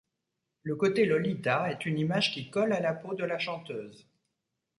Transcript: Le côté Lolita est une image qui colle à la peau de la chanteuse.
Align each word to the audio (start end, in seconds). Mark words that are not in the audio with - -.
Le 0.63 0.75
côté 0.75 1.05
Lolita 1.05 1.69
est 1.69 1.85
une 1.85 1.99
image 1.99 2.33
qui 2.33 2.49
colle 2.49 2.73
à 2.73 2.79
la 2.79 2.95
peau 2.95 3.13
de 3.13 3.23
la 3.23 3.37
chanteuse. 3.37 4.09